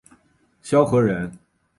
[0.63, 1.31] 萧何人。